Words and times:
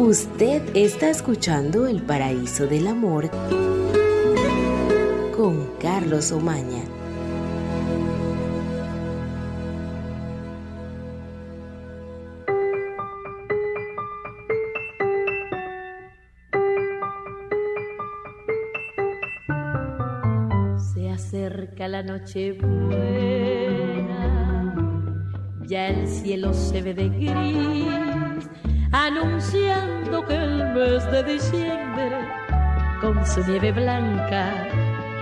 Usted 0.00 0.62
está 0.74 1.10
escuchando 1.10 1.86
El 1.86 2.00
Paraíso 2.00 2.66
del 2.66 2.86
Amor 2.86 3.28
con 5.36 5.66
Carlos 5.78 6.32
Omaña. 6.32 6.84
Se 20.94 21.10
acerca 21.10 21.88
la 21.88 22.02
noche 22.02 22.52
buena, 22.52 24.08
ya 25.66 25.88
el 25.88 26.08
cielo 26.08 26.54
se 26.54 26.80
ve 26.80 26.94
de 26.94 27.10
gris 27.10 28.09
anunciando 29.10 30.24
que 30.24 30.36
el 30.36 30.72
mes 30.72 31.10
de 31.10 31.24
diciembre 31.24 32.16
con 33.00 33.26
su 33.26 33.42
nieve 33.44 33.72
blanca 33.72 34.68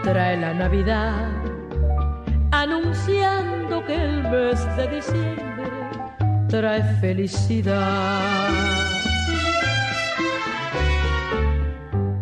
trae 0.02 0.36
la 0.36 0.52
Navidad, 0.52 1.30
anunciando 2.50 3.82
que 3.86 3.94
el 3.94 4.22
mes 4.24 4.58
de 4.76 4.88
diciembre 4.96 5.70
trae 6.48 6.82
felicidad. 7.00 8.50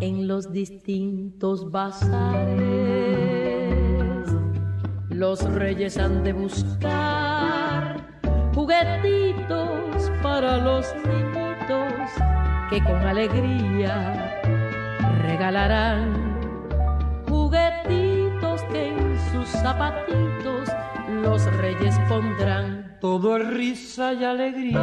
En 0.01 0.29
los 0.29 0.53
distintos 0.53 1.69
bazares, 1.73 2.17
los 5.09 5.43
reyes 5.53 5.99
han 5.99 6.23
de 6.23 6.33
buscar 6.33 7.97
juguetitos 8.55 10.13
para 10.23 10.59
los 10.59 10.95
niñitos 10.95 11.16
que 12.77 12.85
con 12.85 13.01
alegría 13.07 14.43
regalarán 15.23 16.13
juguetitos 17.27 18.61
que 18.65 18.89
en 18.89 19.19
sus 19.33 19.49
zapatitos 19.49 20.69
los 21.23 21.43
reyes 21.57 21.99
pondrán. 22.07 22.99
Todo 23.01 23.39
es 23.39 23.47
risa 23.49 24.13
y 24.13 24.25
alegría 24.25 24.83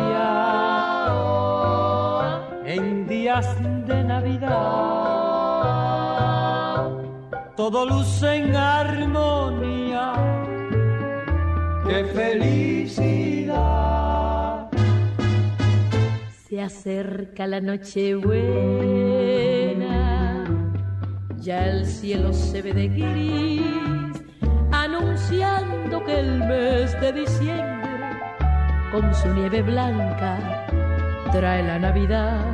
en 2.65 3.05
días 3.07 3.47
de 3.85 4.03
Navidad. 4.03 4.49
Todo 7.55 7.85
luce 7.85 8.37
en 8.37 8.55
armonía. 8.55 10.13
¡Qué 11.85 12.05
felicidad! 12.05 14.02
Se 16.53 16.61
acerca 16.61 17.47
la 17.47 17.59
noche 17.59 18.13
buena, 18.13 18.45
ya 21.37 21.65
el 21.65 21.83
cielo 21.83 22.31
se 22.31 22.61
ve 22.61 22.73
de 22.73 22.89
gris, 22.89 24.23
anunciando 24.71 26.05
que 26.05 26.19
el 26.19 26.37
mes 26.45 27.01
de 27.01 27.11
diciembre, 27.11 28.19
con 28.91 29.11
su 29.15 29.29
nieve 29.29 29.63
blanca, 29.63 30.67
trae 31.31 31.63
la 31.63 31.79
Navidad, 31.79 32.45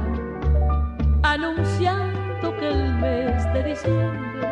anunciando 1.24 2.56
que 2.58 2.70
el 2.70 2.94
mes 3.02 3.44
de 3.52 3.64
diciembre 3.64 4.48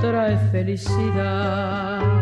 trae 0.00 0.38
felicidad. 0.52 2.19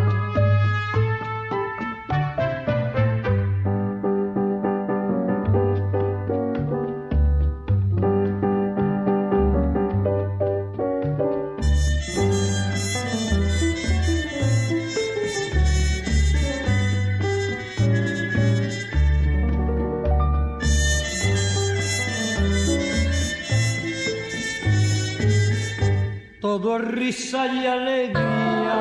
Risa 27.08 27.46
y 27.46 27.64
alegría 27.64 28.80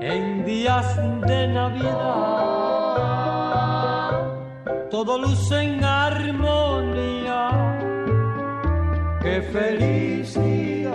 en 0.00 0.46
días 0.46 0.96
de 1.26 1.48
Navidad. 1.48 1.92
Todo 4.90 5.18
luce 5.18 5.60
en 5.60 5.84
armonía. 5.84 7.50
¡Qué 9.22 9.42
felicidad! 9.56 10.94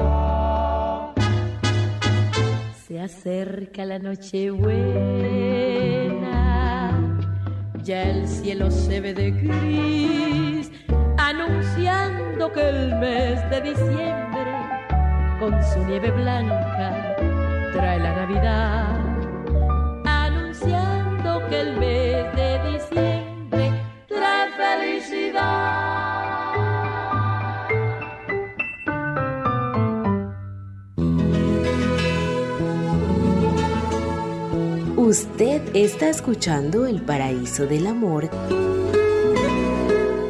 Se 2.87 2.99
acerca 2.99 3.85
la 3.85 3.99
noche 3.99 4.49
buena, 4.49 4.79
ya 7.83 8.01
el 8.09 8.27
cielo 8.27 8.71
se 8.71 9.01
ve 9.01 9.13
de 9.13 9.29
gris, 9.29 10.71
anunciando 11.17 12.51
que 12.51 12.69
el 12.69 12.95
mes 12.95 13.47
de 13.51 13.61
diciembre 13.61 14.20
su 15.61 15.83
nieve 15.85 16.11
blanca 16.11 17.15
trae 17.73 17.99
la 17.99 18.15
Navidad, 18.15 18.99
anunciando 20.05 21.47
que 21.49 21.61
el 21.61 21.77
mes 21.77 22.35
de 22.35 22.71
diciembre 22.71 23.71
trae 24.07 24.49
felicidad. 24.57 25.81
Usted 34.97 35.61
está 35.73 36.09
escuchando 36.09 36.85
El 36.85 37.01
Paraíso 37.01 37.67
del 37.67 37.87
Amor 37.87 38.29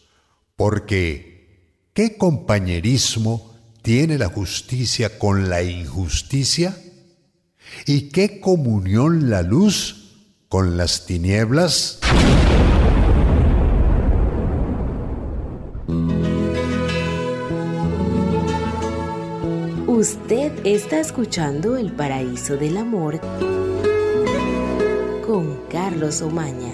porque 0.56 1.92
¿qué 1.94 2.18
compañerismo 2.18 3.54
tiene 3.82 4.18
la 4.18 4.28
justicia 4.28 5.20
con 5.20 5.50
la 5.50 5.62
injusticia? 5.62 6.76
¿Y 7.86 8.10
qué 8.10 8.40
comunión 8.40 9.30
la 9.30 9.42
luz 9.42 10.16
con 10.48 10.78
las 10.78 11.06
tinieblas? 11.06 12.00
Usted 19.88 20.52
está 20.66 21.00
escuchando 21.00 21.78
El 21.78 21.92
Paraíso 21.94 22.58
del 22.58 22.78
Amor 22.78 23.20
con 25.26 25.62
Carlos 25.70 26.22
Omaña. 26.22 26.74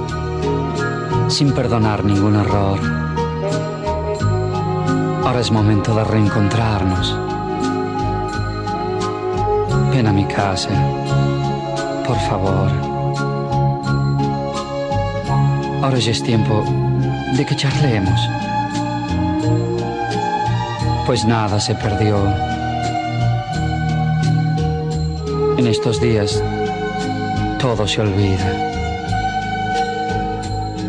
sin 1.31 1.53
perdonar 1.53 2.03
ningún 2.03 2.35
error. 2.35 2.77
Ahora 5.25 5.39
es 5.39 5.49
momento 5.49 5.95
de 5.95 6.03
reencontrarnos. 6.03 7.17
Ven 9.91 10.07
a 10.07 10.11
mi 10.11 10.25
casa, 10.25 10.69
por 12.05 12.17
favor. 12.29 12.69
Ahora 15.81 15.97
ya 15.99 16.11
es 16.11 16.21
tiempo 16.21 16.65
de 17.37 17.45
que 17.45 17.55
charlemos. 17.55 18.19
Pues 21.05 21.23
nada 21.23 21.59
se 21.61 21.75
perdió. 21.75 22.17
En 25.57 25.65
estos 25.65 26.01
días 26.01 26.43
todo 27.59 27.87
se 27.87 28.01
olvida 28.01 28.70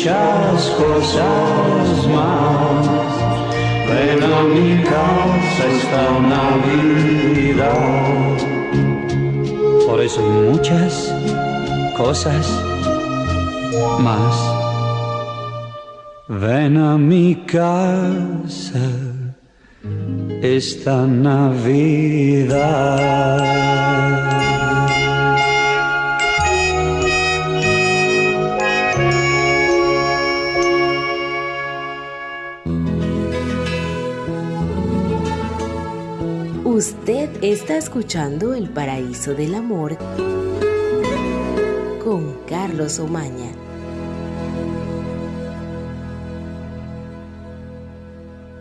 muchas 0.00 0.70
cosas 0.78 2.06
más. 2.06 2.86
A 4.22 4.42
mi 4.44 4.82
casa 4.84 5.66
esta 5.76 6.04
Navidad. 6.20 7.66
Por 9.86 10.00
eso 10.00 10.20
hay 10.20 10.30
muchas 10.50 11.14
cosas 11.98 12.48
más. 14.00 14.34
Ven 16.28 16.78
a 16.78 16.96
mi 16.96 17.34
casa 17.46 18.80
esta 20.40 21.06
Navidad. 21.06 22.50
Usted 36.80 37.44
está 37.44 37.76
escuchando 37.76 38.54
El 38.54 38.70
Paraíso 38.70 39.34
del 39.34 39.54
Amor 39.54 39.98
con 42.02 42.42
Carlos 42.46 42.98
Omaña. 42.98 43.52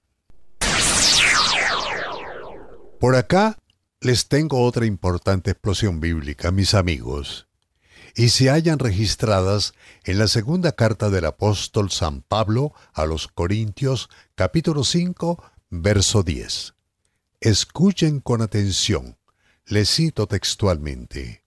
Por 3.00 3.16
acá 3.16 3.58
les 4.02 4.28
tengo 4.28 4.64
otra 4.64 4.86
importante 4.86 5.52
explosión 5.52 6.00
bíblica, 6.00 6.52
mis 6.52 6.74
amigos, 6.74 7.48
y 8.16 8.30
se 8.30 8.50
hallan 8.50 8.80
registradas 8.80 9.74
en 10.04 10.20
la 10.20 10.28
segunda 10.28 10.72
carta 10.72 11.10
del 11.10 11.26
apóstol 11.26 11.92
San 11.92 12.22
Pablo 12.22 12.74
a 12.94 13.06
los 13.06 13.28
Corintios, 13.28 14.10
capítulo 14.36 14.84
5, 14.84 15.44
verso 15.70 16.24
10. 16.24 16.74
Escuchen 17.42 18.20
con 18.20 18.42
atención 18.42 19.18
Le 19.66 19.86
cito 19.86 20.28
textualmente. 20.28 21.46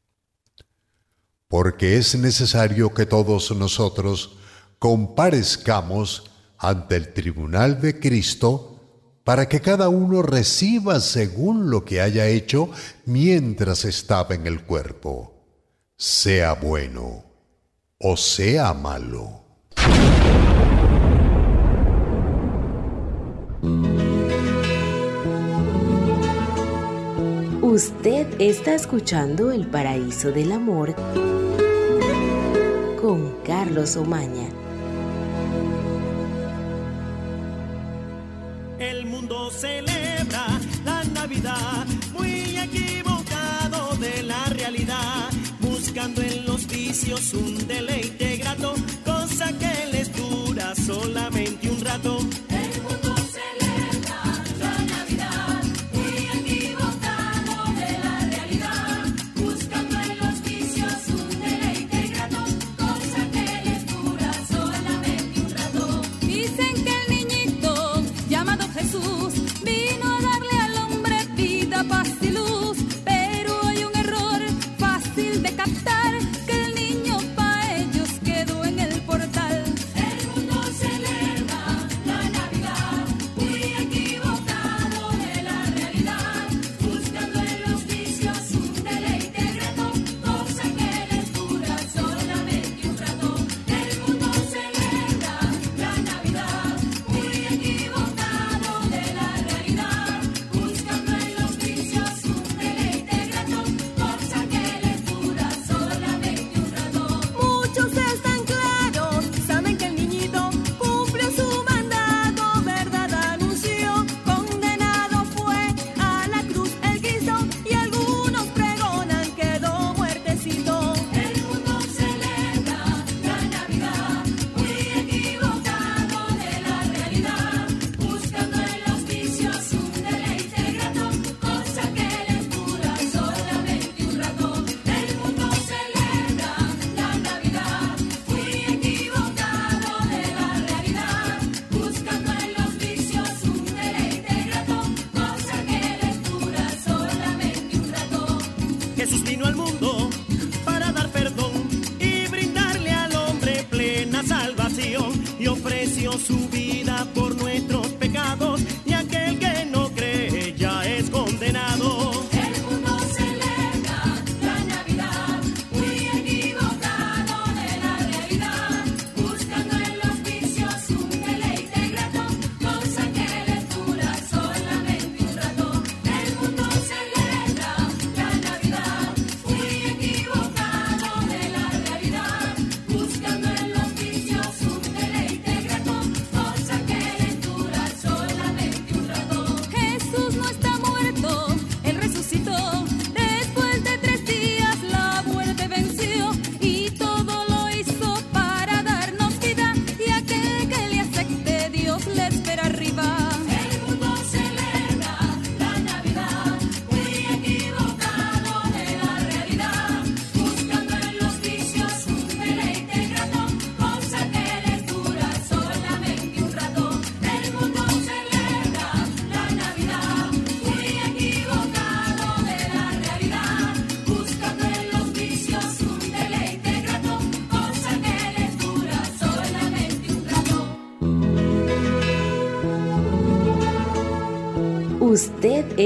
Porque 1.49 1.99
es 1.99 2.15
necesario 2.15 2.95
que 2.95 3.05
todos 3.05 3.51
nosotros 3.55 4.39
comparezcamos 4.79 6.31
ante 6.57 6.97
el 6.97 7.13
tribunal 7.13 7.79
de 7.83 8.01
Cristo 8.01 8.81
para 9.23 9.51
que 9.51 9.61
cada 9.61 9.91
uno 9.91 10.23
reciba 10.23 10.99
según 10.99 11.69
lo 11.69 11.85
que 11.85 12.01
haya 12.01 12.27
hecho 12.27 12.71
mientras 13.05 13.85
estaba 13.85 14.35
en 14.35 14.47
el 14.47 14.65
cuerpo, 14.65 15.45
sea 15.97 16.55
bueno 16.55 17.27
o 17.99 18.17
sea 18.17 18.73
malo. 18.73 19.45
Usted 27.73 28.27
está 28.39 28.75
escuchando 28.75 29.51
El 29.51 29.67
Paraíso 29.67 30.31
del 30.31 30.53
Amor 30.53 30.95
con 33.01 33.39
Carlos 33.47 33.97
Omaña. 33.97 34.47
El 38.79 39.07
mundo 39.07 39.51
celebra 39.51 40.49
la 40.85 41.03
Navidad, 41.15 41.87
muy 42.13 42.59
equivocado 42.59 43.97
de 43.97 44.23
la 44.23 44.45
realidad, 44.51 45.31
buscando 45.61 46.21
en 46.21 46.45
los 46.45 46.67
vicios 46.67 47.33
un 47.33 47.67
deleite 47.67 48.37
grato, 48.37 48.75
cosa 49.03 49.51
que 49.59 49.87
les 49.93 50.15
dura 50.15 50.75
solamente 50.75 51.71
un 51.71 51.81
rato. 51.81 52.19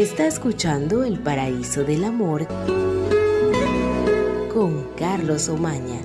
Está 0.07 0.27
escuchando 0.29 1.03
El 1.03 1.19
Paraíso 1.19 1.83
del 1.83 2.05
Amor 2.05 2.47
con 4.55 4.95
Carlos 4.97 5.49
Omaña. 5.49 6.01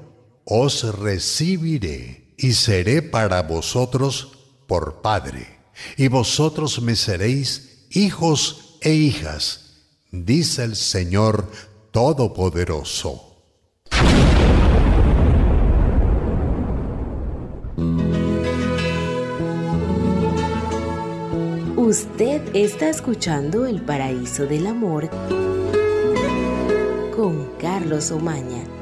os 0.45 0.83
recibiré 0.97 2.33
y 2.37 2.53
seré 2.53 3.01
para 3.01 3.41
vosotros 3.43 4.37
por 4.67 5.01
Padre, 5.01 5.59
y 5.97 6.07
vosotros 6.07 6.81
me 6.81 6.95
seréis 6.95 7.87
hijos 7.91 8.77
e 8.81 8.93
hijas, 8.93 9.83
dice 10.11 10.63
el 10.63 10.75
Señor 10.75 11.51
Todopoderoso. 11.91 13.23
Usted 21.87 22.41
está 22.53 22.89
escuchando 22.89 23.65
El 23.65 23.79
Paraíso 23.81 24.45
del 24.45 24.67
Amor 24.67 25.09
con 27.15 27.45
Carlos 27.61 28.11
Omaña. 28.11 28.76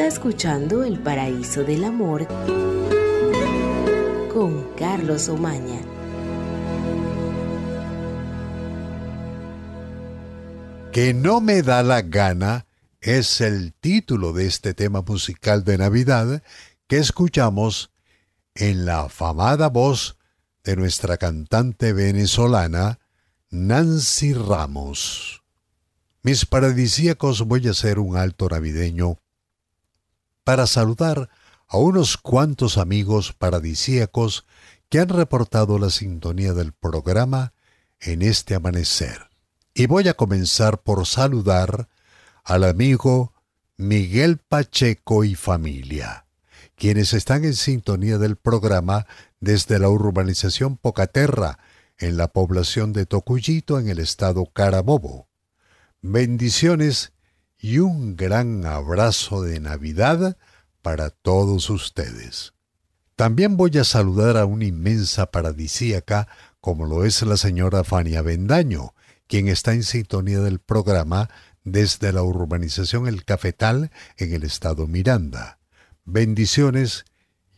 Está 0.00 0.14
escuchando 0.14 0.82
El 0.82 0.98
Paraíso 0.98 1.62
del 1.62 1.84
Amor 1.84 2.26
con 4.32 4.72
Carlos 4.74 5.28
Omaña. 5.28 5.78
Que 10.90 11.12
no 11.12 11.42
me 11.42 11.60
da 11.60 11.82
la 11.82 12.00
gana 12.00 12.64
es 13.02 13.42
el 13.42 13.74
título 13.74 14.32
de 14.32 14.46
este 14.46 14.72
tema 14.72 15.02
musical 15.02 15.64
de 15.64 15.76
Navidad 15.76 16.42
que 16.86 16.96
escuchamos 16.96 17.90
en 18.54 18.86
la 18.86 19.02
afamada 19.02 19.68
voz 19.68 20.16
de 20.64 20.76
nuestra 20.76 21.18
cantante 21.18 21.92
venezolana 21.92 23.00
Nancy 23.50 24.32
Ramos. 24.32 25.42
Mis 26.22 26.46
paradisíacos 26.46 27.42
voy 27.42 27.68
a 27.68 27.72
hacer 27.72 27.98
un 27.98 28.16
alto 28.16 28.48
navideño 28.48 29.18
para 30.44 30.66
saludar 30.66 31.28
a 31.68 31.78
unos 31.78 32.16
cuantos 32.16 32.78
amigos 32.78 33.32
paradisíacos 33.32 34.44
que 34.88 34.98
han 34.98 35.08
reportado 35.08 35.78
la 35.78 35.90
sintonía 35.90 36.52
del 36.52 36.72
programa 36.72 37.52
en 38.00 38.22
este 38.22 38.54
amanecer. 38.54 39.30
Y 39.72 39.86
voy 39.86 40.08
a 40.08 40.14
comenzar 40.14 40.82
por 40.82 41.06
saludar 41.06 41.88
al 42.44 42.64
amigo 42.64 43.32
Miguel 43.76 44.38
Pacheco 44.38 45.22
y 45.24 45.36
familia, 45.36 46.26
quienes 46.74 47.14
están 47.14 47.44
en 47.44 47.54
sintonía 47.54 48.18
del 48.18 48.36
programa 48.36 49.06
desde 49.38 49.78
la 49.78 49.88
urbanización 49.88 50.76
Pocaterra, 50.76 51.58
en 51.98 52.16
la 52.16 52.28
población 52.28 52.92
de 52.92 53.06
Tocuyito, 53.06 53.78
en 53.78 53.88
el 53.88 53.98
estado 53.98 54.46
Carabobo. 54.46 55.28
Bendiciones 56.02 57.12
y 57.60 57.78
un 57.78 58.16
gran 58.16 58.64
abrazo 58.64 59.42
de 59.42 59.60
Navidad 59.60 60.36
para 60.82 61.10
todos 61.10 61.68
ustedes. 61.70 62.54
También 63.16 63.58
voy 63.58 63.76
a 63.76 63.84
saludar 63.84 64.38
a 64.38 64.46
una 64.46 64.64
inmensa 64.64 65.30
paradisíaca 65.30 66.26
como 66.60 66.86
lo 66.86 67.04
es 67.04 67.22
la 67.22 67.36
señora 67.36 67.84
Fania 67.84 68.22
Bendaño, 68.22 68.94
quien 69.26 69.48
está 69.48 69.72
en 69.74 69.82
sintonía 69.82 70.40
del 70.40 70.58
programa 70.58 71.28
desde 71.64 72.12
la 72.12 72.22
urbanización 72.22 73.06
El 73.06 73.24
Cafetal 73.24 73.90
en 74.16 74.32
el 74.32 74.42
estado 74.42 74.86
Miranda. 74.86 75.58
Bendiciones 76.04 77.04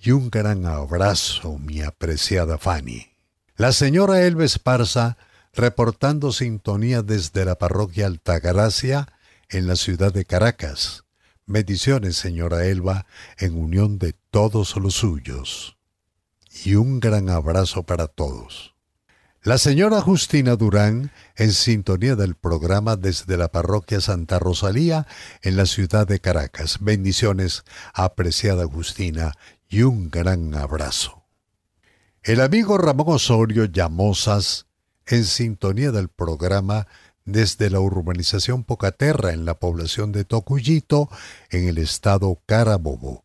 y 0.00 0.10
un 0.10 0.30
gran 0.30 0.66
abrazo, 0.66 1.58
mi 1.58 1.82
apreciada 1.82 2.58
Fanny. 2.58 3.06
La 3.56 3.70
señora 3.72 4.22
Elba 4.22 4.44
Esparza, 4.44 5.16
reportando 5.52 6.32
sintonía 6.32 7.02
desde 7.02 7.44
la 7.44 7.56
parroquia 7.56 8.06
Altagracia 8.06 9.06
en 9.52 9.66
la 9.66 9.76
ciudad 9.76 10.12
de 10.12 10.24
Caracas. 10.24 11.04
Bendiciones, 11.46 12.16
señora 12.16 12.64
Elba, 12.64 13.06
en 13.38 13.56
unión 13.56 13.98
de 13.98 14.14
todos 14.30 14.76
los 14.76 14.94
suyos. 14.94 15.76
Y 16.64 16.74
un 16.74 17.00
gran 17.00 17.28
abrazo 17.28 17.82
para 17.82 18.08
todos. 18.08 18.74
La 19.42 19.58
señora 19.58 20.00
Justina 20.00 20.56
Durán, 20.56 21.10
en 21.36 21.52
sintonía 21.52 22.16
del 22.16 22.36
programa 22.36 22.96
desde 22.96 23.36
la 23.36 23.48
parroquia 23.48 24.00
Santa 24.00 24.38
Rosalía 24.38 25.06
en 25.42 25.56
la 25.56 25.66
ciudad 25.66 26.06
de 26.06 26.20
Caracas. 26.20 26.78
Bendiciones, 26.80 27.64
apreciada 27.92 28.66
Justina, 28.66 29.32
y 29.68 29.82
un 29.82 30.10
gran 30.10 30.54
abrazo. 30.54 31.24
El 32.22 32.40
amigo 32.40 32.78
Ramón 32.78 33.16
Osorio 33.16 33.64
Llamosas, 33.64 34.66
en 35.06 35.24
sintonía 35.24 35.90
del 35.90 36.08
programa 36.08 36.86
desde 37.24 37.70
la 37.70 37.80
urbanización 37.80 38.64
Pocaterra 38.64 39.32
en 39.32 39.44
la 39.44 39.54
población 39.54 40.12
de 40.12 40.24
Tocuyito, 40.24 41.08
en 41.50 41.68
el 41.68 41.78
estado 41.78 42.40
Carabobo. 42.46 43.24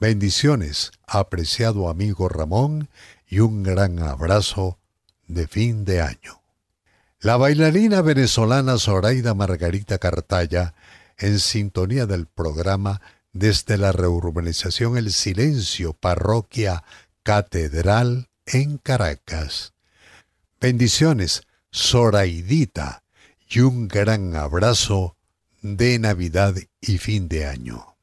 Bendiciones, 0.00 0.92
apreciado 1.06 1.88
amigo 1.88 2.28
Ramón, 2.28 2.88
y 3.26 3.40
un 3.40 3.62
gran 3.62 3.98
abrazo 3.98 4.78
de 5.26 5.46
fin 5.46 5.84
de 5.84 6.00
año. 6.00 6.40
La 7.20 7.36
bailarina 7.36 8.00
venezolana 8.00 8.78
Zoraida 8.78 9.34
Margarita 9.34 9.98
Cartaya, 9.98 10.74
en 11.18 11.40
sintonía 11.40 12.06
del 12.06 12.26
programa 12.26 13.00
desde 13.32 13.76
la 13.76 13.92
reurbanización 13.92 14.96
El 14.96 15.12
Silencio, 15.12 15.92
parroquia 15.92 16.84
Catedral 17.22 18.28
en 18.46 18.78
Caracas. 18.78 19.74
Bendiciones, 20.60 21.42
Zoraidita, 21.74 23.02
y 23.48 23.60
un 23.60 23.88
gran 23.88 24.36
abrazo 24.36 25.16
de 25.62 25.98
Navidad 25.98 26.54
y 26.80 26.98
fin 26.98 27.28
de 27.28 27.46
año. 27.46 27.96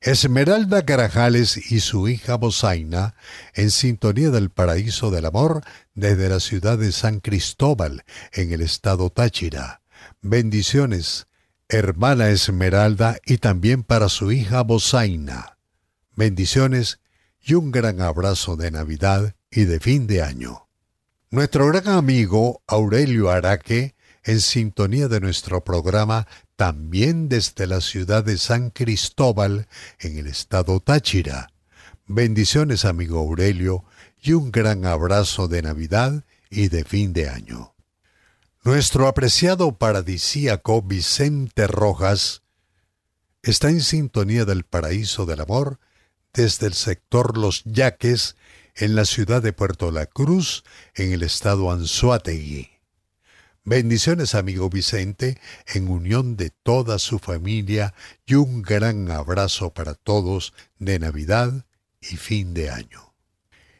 Esmeralda 0.00 0.84
Carajales 0.84 1.70
y 1.70 1.78
su 1.78 2.08
hija 2.08 2.36
Bozaina, 2.36 3.14
en 3.54 3.70
sintonía 3.70 4.30
del 4.30 4.50
paraíso 4.50 5.12
del 5.12 5.26
amor 5.26 5.62
desde 5.94 6.28
la 6.28 6.40
ciudad 6.40 6.76
de 6.76 6.90
San 6.90 7.20
Cristóbal, 7.20 8.04
en 8.32 8.52
el 8.52 8.62
estado 8.62 9.10
Táchira. 9.10 9.80
Bendiciones, 10.20 11.28
hermana 11.68 12.30
Esmeralda, 12.30 13.18
y 13.24 13.38
también 13.38 13.84
para 13.84 14.08
su 14.08 14.32
hija 14.32 14.62
Bozaina. 14.62 15.58
Bendiciones 16.16 16.98
y 17.40 17.54
un 17.54 17.70
gran 17.70 18.00
abrazo 18.00 18.56
de 18.56 18.72
Navidad 18.72 19.36
y 19.52 19.64
de 19.66 19.78
fin 19.78 20.08
de 20.08 20.22
año. 20.22 20.66
Nuestro 21.30 21.68
gran 21.68 21.88
amigo 21.88 22.62
Aurelio 22.66 23.30
Araque 23.30 23.94
en 24.24 24.40
sintonía 24.40 25.08
de 25.08 25.20
nuestro 25.20 25.64
programa 25.64 26.26
también 26.56 27.28
desde 27.28 27.66
la 27.66 27.80
ciudad 27.80 28.24
de 28.24 28.38
San 28.38 28.70
Cristóbal, 28.70 29.66
en 29.98 30.18
el 30.18 30.26
estado 30.26 30.80
Táchira. 30.80 31.52
Bendiciones, 32.06 32.84
amigo 32.84 33.18
Aurelio, 33.18 33.84
y 34.20 34.32
un 34.32 34.52
gran 34.52 34.86
abrazo 34.86 35.48
de 35.48 35.62
Navidad 35.62 36.24
y 36.50 36.68
de 36.68 36.84
fin 36.84 37.12
de 37.12 37.28
año. 37.28 37.74
Nuestro 38.64 39.08
apreciado 39.08 39.76
paradisíaco 39.76 40.82
Vicente 40.82 41.66
Rojas 41.66 42.42
está 43.42 43.70
en 43.70 43.80
sintonía 43.80 44.44
del 44.44 44.62
paraíso 44.62 45.26
del 45.26 45.40
amor 45.40 45.80
desde 46.32 46.68
el 46.68 46.74
sector 46.74 47.36
Los 47.36 47.64
Yaques 47.64 48.36
en 48.76 48.94
la 48.94 49.04
ciudad 49.04 49.42
de 49.42 49.52
Puerto 49.52 49.90
La 49.90 50.06
Cruz, 50.06 50.64
en 50.94 51.12
el 51.12 51.22
estado 51.22 51.70
Anzuategui. 51.70 52.71
Bendiciones, 53.64 54.34
amigo 54.34 54.68
Vicente, 54.68 55.38
en 55.72 55.88
unión 55.88 56.36
de 56.36 56.50
toda 56.50 56.98
su 56.98 57.20
familia 57.20 57.94
y 58.26 58.34
un 58.34 58.60
gran 58.60 59.08
abrazo 59.08 59.72
para 59.72 59.94
todos 59.94 60.52
de 60.80 60.98
Navidad 60.98 61.64
y 62.00 62.16
fin 62.16 62.54
de 62.54 62.70
año. 62.70 63.14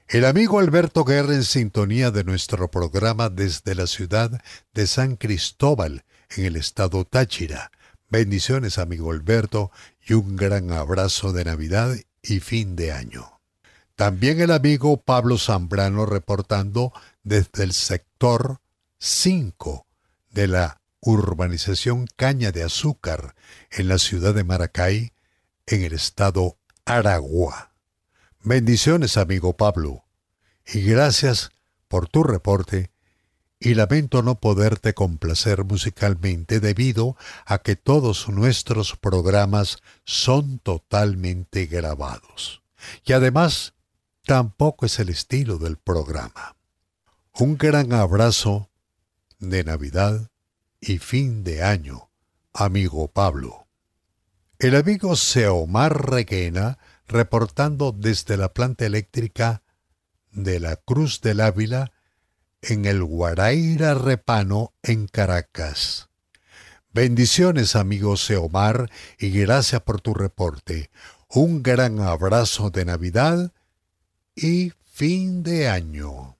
El 0.07 0.25
amigo 0.25 0.61
Alberto 0.61 1.03
Guerra 1.03 1.35
en 1.35 1.42
sintonía 1.42 2.12
de 2.12 2.23
nuestro 2.23 2.71
programa 2.71 3.29
desde 3.29 3.75
la 3.75 3.88
ciudad 3.88 4.40
de 4.73 4.87
San 4.87 5.16
Cristóbal, 5.16 6.05
en 6.37 6.45
el 6.45 6.55
estado 6.55 7.05
Táchira. 7.05 7.73
Bendiciones, 8.09 8.79
amigo 8.79 9.11
Alberto, 9.11 9.73
y 10.07 10.12
un 10.12 10.37
gran 10.37 10.71
abrazo 10.71 11.33
de 11.33 11.45
Navidad 11.45 11.97
y 12.23 12.38
fin 12.38 12.77
de 12.77 12.92
año. 12.92 13.40
También 13.97 14.40
el 14.40 14.53
amigo 14.53 15.03
Pablo 15.03 15.38
Zambrano 15.38 16.07
reportando 16.07 16.92
desde 17.25 17.64
el 17.64 17.73
sector 17.73 18.62
5 19.05 19.85
de 20.31 20.47
la 20.47 20.81
urbanización 21.01 22.07
Caña 22.15 22.53
de 22.53 22.62
Azúcar 22.62 23.35
en 23.73 23.88
la 23.88 23.99
ciudad 23.99 24.33
de 24.33 24.45
Maracay, 24.45 25.12
en 25.67 25.83
el 25.83 25.93
estado 25.93 26.57
Aragua. 26.85 27.73
Bendiciones, 28.45 29.17
amigo 29.17 29.57
Pablo, 29.57 30.05
y 30.65 30.83
gracias 30.83 31.51
por 31.88 32.07
tu 32.07 32.23
reporte 32.23 32.93
y 33.59 33.75
lamento 33.75 34.23
no 34.23 34.38
poderte 34.38 34.95
complacer 34.95 35.65
musicalmente 35.65 36.61
debido 36.61 37.17
a 37.45 37.59
que 37.59 37.75
todos 37.75 38.29
nuestros 38.29 38.97
programas 38.97 39.79
son 40.05 40.61
totalmente 40.61 41.67
grabados. 41.67 42.62
Y 43.05 43.15
además, 43.15 43.75
tampoco 44.25 44.87
es 44.87 45.01
el 45.01 45.09
estilo 45.09 45.59
del 45.59 45.77
programa. 45.77 46.55
Un 47.33 47.59
gran 47.59 47.93
abrazo 47.95 48.69
de 49.43 49.65
Navidad 49.65 50.31
y 50.81 50.99
fin 50.99 51.43
de 51.43 51.65
año, 51.65 52.11
amigo 52.55 53.09
Pablo. 53.09 53.67
El 54.61 54.77
amigo 54.77 55.17
Seomar 55.17 56.11
Requena, 56.11 56.79
reportando 57.09 57.91
desde 57.91 58.37
la 58.37 58.55
planta 58.55 58.87
eléctrica 58.87 59.63
de 60.31 60.61
la 60.61 60.77
Cruz 60.77 61.21
del 61.21 61.41
Ávila, 61.41 61.93
en 62.63 62.85
el 62.85 63.03
Guaraira 63.03 63.95
Repano, 63.95 64.75
en 64.85 65.09
Caracas. 65.09 66.09
Bendiciones, 66.93 67.75
amigo 67.75 68.17
Seomar, 68.17 68.91
y 69.19 69.31
gracias 69.31 69.83
por 69.83 70.01
tu 70.01 70.15
reporte. 70.15 70.91
Un 71.29 71.65
gran 71.65 71.99
abrazo 71.99 72.71
de 72.71 72.85
Navidad 72.85 73.53
y 74.37 74.73
fin 74.85 75.43
de 75.43 75.69
año. 75.69 76.37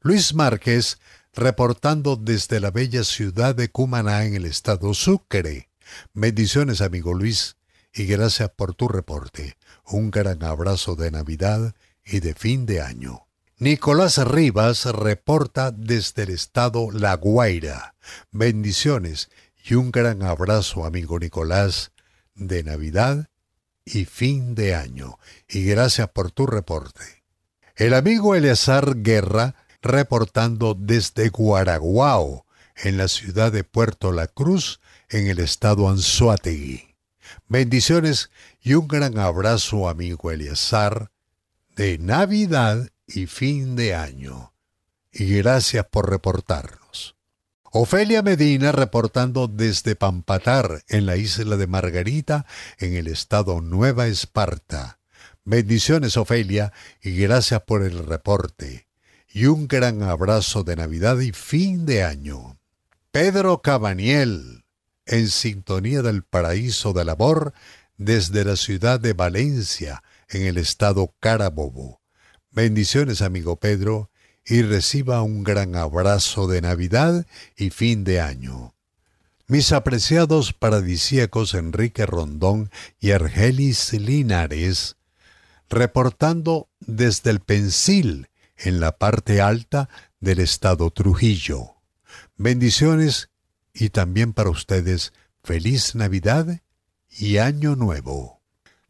Luis 0.00 0.32
Márquez 0.32 0.99
reportando 1.32 2.16
desde 2.16 2.60
la 2.60 2.70
bella 2.70 3.04
ciudad 3.04 3.54
de 3.54 3.70
Cumaná 3.70 4.24
en 4.24 4.34
el 4.34 4.46
estado 4.46 4.94
Sucre. 4.94 5.68
Bendiciones, 6.12 6.80
amigo 6.80 7.14
Luis, 7.14 7.56
y 7.92 8.06
gracias 8.06 8.50
por 8.50 8.74
tu 8.74 8.88
reporte. 8.88 9.56
Un 9.86 10.10
gran 10.10 10.42
abrazo 10.42 10.96
de 10.96 11.10
Navidad 11.10 11.74
y 12.04 12.20
de 12.20 12.34
fin 12.34 12.66
de 12.66 12.80
año. 12.80 13.26
Nicolás 13.58 14.18
Rivas 14.18 14.86
reporta 14.86 15.70
desde 15.70 16.22
el 16.22 16.30
estado 16.30 16.90
La 16.90 17.14
Guaira. 17.14 17.94
Bendiciones 18.30 19.28
y 19.64 19.74
un 19.74 19.90
gran 19.90 20.22
abrazo, 20.22 20.84
amigo 20.84 21.18
Nicolás, 21.18 21.92
de 22.34 22.64
Navidad 22.64 23.28
y 23.84 24.06
fin 24.06 24.54
de 24.54 24.74
año. 24.74 25.18
Y 25.48 25.64
gracias 25.64 26.08
por 26.08 26.30
tu 26.30 26.46
reporte. 26.46 27.22
El 27.76 27.94
amigo 27.94 28.34
Eleazar 28.34 29.02
Guerra 29.02 29.54
reportando 29.82 30.74
desde 30.74 31.28
Guaraguao, 31.28 32.46
en 32.76 32.96
la 32.96 33.08
ciudad 33.08 33.52
de 33.52 33.64
Puerto 33.64 34.12
La 34.12 34.26
Cruz, 34.26 34.80
en 35.08 35.26
el 35.26 35.38
estado 35.38 35.88
Anzuategui. 35.88 36.94
Bendiciones 37.48 38.30
y 38.62 38.74
un 38.74 38.88
gran 38.88 39.18
abrazo, 39.18 39.88
amigo 39.88 40.30
Eleazar, 40.30 41.10
de 41.76 41.98
Navidad 41.98 42.90
y 43.06 43.26
fin 43.26 43.76
de 43.76 43.94
año. 43.94 44.52
Y 45.12 45.36
gracias 45.36 45.86
por 45.86 46.10
reportarnos. 46.10 47.16
Ofelia 47.72 48.22
Medina 48.22 48.72
reportando 48.72 49.46
desde 49.46 49.94
Pampatar, 49.94 50.82
en 50.88 51.06
la 51.06 51.16
isla 51.16 51.56
de 51.56 51.66
Margarita, 51.66 52.46
en 52.78 52.94
el 52.94 53.06
estado 53.06 53.60
Nueva 53.60 54.08
Esparta. 54.08 54.98
Bendiciones, 55.44 56.16
Ofelia, 56.16 56.72
y 57.02 57.16
gracias 57.16 57.62
por 57.62 57.82
el 57.82 58.04
reporte 58.06 58.89
y 59.32 59.46
un 59.46 59.68
gran 59.68 60.02
abrazo 60.02 60.64
de 60.64 60.76
Navidad 60.76 61.18
y 61.20 61.32
fin 61.32 61.86
de 61.86 62.04
año. 62.04 62.58
Pedro 63.12 63.62
Cabaniel, 63.62 64.64
en 65.06 65.28
sintonía 65.28 66.02
del 66.02 66.22
paraíso 66.22 66.92
del 66.92 67.08
amor 67.08 67.52
desde 67.96 68.44
la 68.44 68.56
ciudad 68.56 68.98
de 68.98 69.12
Valencia, 69.12 70.02
en 70.28 70.46
el 70.46 70.58
estado 70.58 71.14
Carabobo. 71.20 72.00
Bendiciones, 72.50 73.20
amigo 73.20 73.56
Pedro, 73.56 74.10
y 74.44 74.62
reciba 74.62 75.22
un 75.22 75.44
gran 75.44 75.76
abrazo 75.76 76.46
de 76.46 76.60
Navidad 76.62 77.26
y 77.56 77.70
fin 77.70 78.04
de 78.04 78.20
año. 78.20 78.74
Mis 79.46 79.72
apreciados 79.72 80.52
paradisíacos 80.52 81.54
Enrique 81.54 82.06
Rondón 82.06 82.70
y 83.00 83.10
Argelis 83.10 83.92
Linares, 83.92 84.96
reportando 85.68 86.68
desde 86.80 87.30
el 87.30 87.40
Pensil, 87.40 88.29
en 88.62 88.80
la 88.80 88.98
parte 88.98 89.40
alta 89.40 89.88
del 90.20 90.38
estado 90.40 90.90
Trujillo. 90.90 91.76
Bendiciones 92.36 93.30
y 93.72 93.90
también 93.90 94.32
para 94.32 94.50
ustedes 94.50 95.12
feliz 95.42 95.94
Navidad 95.94 96.60
y 97.10 97.38
Año 97.38 97.76
Nuevo. 97.76 98.40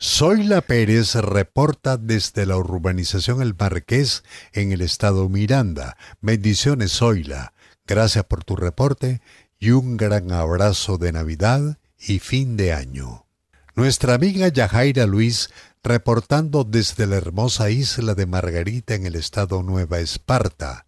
Zoila 0.03 0.63
Pérez 0.63 1.15
reporta 1.15 1.99
desde 1.99 2.47
la 2.47 2.57
urbanización 2.57 3.43
El 3.43 3.55
Marqués 3.55 4.25
en 4.53 4.73
el 4.73 4.81
estado 4.81 5.29
Miranda. 5.29 5.97
Bendiciones 6.21 6.93
Zoila. 6.93 7.53
Gracias 7.87 8.25
por 8.25 8.45
tu 8.45 8.57
reporte 8.57 9.21
y 9.59 9.73
un 9.73 9.97
gran 9.99 10.33
abrazo 10.33 10.97
de 10.97 11.13
Navidad 11.13 11.79
y 11.99 12.19
fin 12.19 12.57
de 12.57 12.73
año. 12.73 13.27
Nuestra 13.75 14.15
amiga 14.15 14.49
Yajaira 14.49 15.07
Luis 15.07 15.51
reportando 15.83 16.65
desde 16.65 17.07
la 17.07 17.17
hermosa 17.17 17.71
isla 17.71 18.15
de 18.15 18.27
Margarita 18.27 18.95
en 18.95 19.07
el 19.07 19.17
estado 19.17 19.63
Nueva 19.63 20.01
Esparta. 20.01 20.87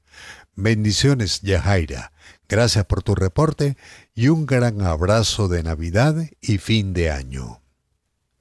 Bendiciones, 0.55 1.40
Yajaira. 1.40 2.12
Gracias 2.48 2.85
por 2.85 3.02
tu 3.02 3.14
reporte 3.14 3.76
y 4.14 4.28
un 4.28 4.44
gran 4.44 4.83
abrazo 4.83 5.48
de 5.48 5.62
Navidad 5.62 6.16
y 6.40 6.59
fin 6.59 6.92
de 6.92 7.11
año. 7.11 7.62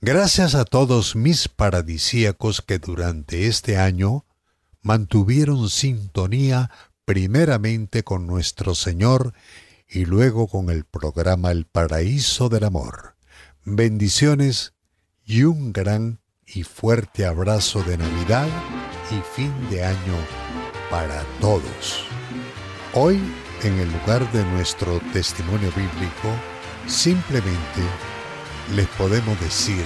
Gracias 0.01 0.55
a 0.55 0.65
todos 0.65 1.15
mis 1.15 1.47
paradisíacos 1.47 2.61
que 2.61 2.79
durante 2.79 3.47
este 3.47 3.77
año 3.77 4.25
mantuvieron 4.81 5.69
sintonía 5.69 6.71
primeramente 7.05 8.03
con 8.03 8.27
nuestro 8.27 8.75
Señor 8.75 9.33
y 9.87 10.05
luego 10.05 10.47
con 10.47 10.69
el 10.69 10.85
programa 10.85 11.51
El 11.51 11.65
Paraíso 11.65 12.49
del 12.49 12.63
Amor. 12.63 13.15
Bendiciones 13.63 14.73
y 15.23 15.43
un 15.43 15.71
gran 15.71 16.20
y 16.53 16.63
fuerte 16.63 17.25
abrazo 17.25 17.81
de 17.83 17.97
Navidad 17.97 18.47
y 19.09 19.21
fin 19.35 19.53
de 19.69 19.85
año 19.85 20.15
para 20.89 21.23
todos. 21.39 22.05
Hoy, 22.93 23.19
en 23.63 23.79
el 23.79 23.91
lugar 23.91 24.29
de 24.31 24.43
nuestro 24.45 24.99
testimonio 25.13 25.69
bíblico, 25.69 26.29
simplemente 26.87 27.81
les 28.75 28.87
podemos 28.89 29.39
decir 29.39 29.83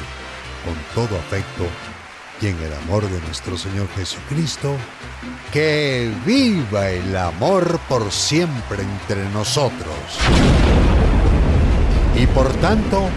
con 0.64 0.76
todo 0.96 1.18
afecto 1.20 1.66
y 2.42 2.48
en 2.48 2.58
el 2.64 2.74
amor 2.74 3.08
de 3.10 3.20
nuestro 3.22 3.58
Señor 3.58 3.88
Jesucristo, 3.96 4.76
que 5.54 6.12
viva 6.26 6.90
el 6.90 7.16
amor 7.16 7.80
por 7.88 8.12
siempre 8.12 8.82
entre 8.82 9.30
nosotros. 9.30 9.96
Y 12.16 12.26
por 12.28 12.52
tanto, 12.56 13.08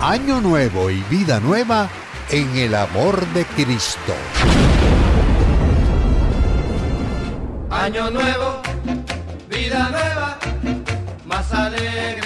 año 0.00 0.40
nuevo 0.40 0.90
y 0.90 1.02
vida 1.04 1.40
nueva 1.40 1.88
en 2.30 2.56
el 2.56 2.74
amor 2.74 3.24
de 3.28 3.44
Cristo. 3.44 4.14
Año 7.70 8.10
nuevo, 8.10 8.62
vida 9.48 9.90
nueva, 9.90 10.38
más 11.24 11.52
alegre 11.52 12.25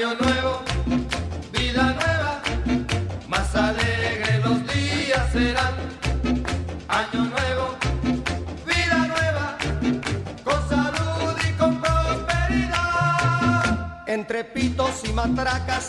Año 0.00 0.14
nuevo, 0.14 0.39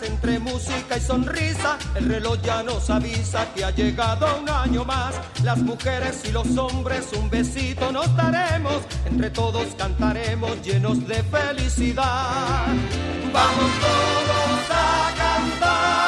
entre 0.03 0.39
música 0.39 0.97
y 0.97 1.01
sonrisa, 1.01 1.77
el 1.95 2.07
reloj 2.07 2.41
ya 2.41 2.63
nos 2.63 2.89
avisa 2.89 3.51
que 3.53 3.63
ha 3.63 3.71
llegado 3.71 4.27
un 4.41 4.49
año 4.49 4.85
más. 4.85 5.15
Las 5.43 5.57
mujeres 5.59 6.23
y 6.25 6.31
los 6.31 6.57
hombres 6.57 7.07
un 7.13 7.29
besito 7.29 7.91
nos 7.91 8.15
daremos, 8.15 8.81
entre 9.05 9.29
todos 9.29 9.67
cantaremos 9.77 10.61
llenos 10.61 11.07
de 11.07 11.23
felicidad 11.23 12.67
vamos 13.33 13.71
todos 13.79 14.69
a 14.69 15.13
cantar. 15.17 16.01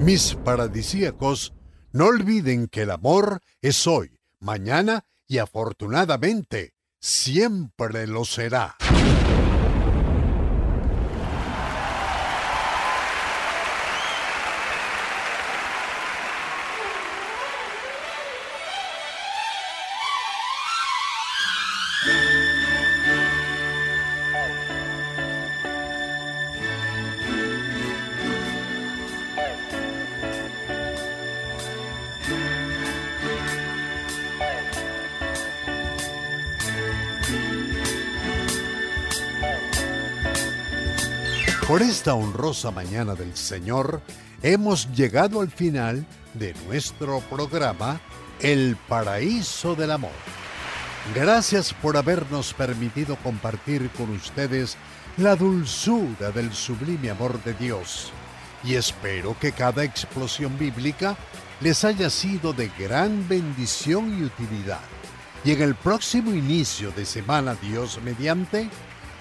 Mis 0.00 0.34
paradisíacos, 0.36 1.52
no 1.92 2.06
olviden 2.06 2.68
que 2.68 2.82
el 2.82 2.90
amor 2.90 3.40
es 3.60 3.86
hoy, 3.86 4.18
mañana 4.38 5.04
y 5.26 5.38
afortunadamente 5.38 6.74
siempre 7.00 8.06
lo 8.06 8.24
será. 8.24 8.76
Por 41.70 41.82
esta 41.82 42.14
honrosa 42.14 42.72
mañana 42.72 43.14
del 43.14 43.36
Señor, 43.36 44.02
hemos 44.42 44.90
llegado 44.90 45.40
al 45.40 45.52
final 45.52 46.04
de 46.34 46.52
nuestro 46.66 47.20
programa 47.30 48.00
El 48.40 48.76
paraíso 48.88 49.76
del 49.76 49.92
amor. 49.92 50.10
Gracias 51.14 51.72
por 51.72 51.96
habernos 51.96 52.54
permitido 52.54 53.14
compartir 53.22 53.88
con 53.90 54.10
ustedes 54.10 54.76
la 55.16 55.36
dulzura 55.36 56.32
del 56.32 56.52
sublime 56.52 57.08
amor 57.08 57.40
de 57.44 57.54
Dios. 57.54 58.10
Y 58.64 58.74
espero 58.74 59.36
que 59.38 59.52
cada 59.52 59.84
explosión 59.84 60.58
bíblica 60.58 61.16
les 61.60 61.84
haya 61.84 62.10
sido 62.10 62.52
de 62.52 62.68
gran 62.80 63.28
bendición 63.28 64.18
y 64.18 64.24
utilidad. 64.24 64.80
Y 65.44 65.52
en 65.52 65.62
el 65.62 65.76
próximo 65.76 66.32
inicio 66.32 66.90
de 66.90 67.06
semana 67.06 67.54
Dios 67.54 68.00
mediante, 68.02 68.68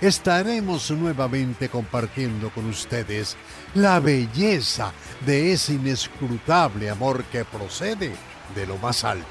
estaremos 0.01 0.91
nuevamente 0.91 1.69
compartiendo 1.69 2.49
con 2.51 2.65
ustedes 2.67 3.35
la 3.75 3.99
belleza 3.99 4.91
de 5.25 5.51
ese 5.53 5.73
inescrutable 5.73 6.89
amor 6.89 7.23
que 7.25 7.45
procede 7.45 8.13
de 8.55 8.67
lo 8.67 8.77
más 8.77 9.03
alto. 9.03 9.25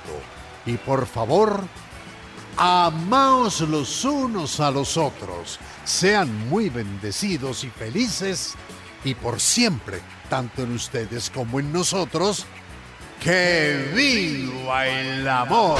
Y 0.66 0.76
por 0.76 1.06
favor, 1.06 1.62
amaos 2.56 3.60
los 3.62 4.04
unos 4.04 4.60
a 4.60 4.70
los 4.70 4.96
otros, 4.96 5.58
sean 5.84 6.48
muy 6.48 6.68
bendecidos 6.68 7.64
y 7.64 7.70
felices, 7.70 8.54
y 9.04 9.14
por 9.14 9.40
siempre, 9.40 10.00
tanto 10.28 10.62
en 10.62 10.72
ustedes 10.72 11.30
como 11.30 11.60
en 11.60 11.72
nosotros, 11.72 12.44
que 13.20 13.92
viva 13.94 14.86
el 14.86 15.26
amor. 15.28 15.78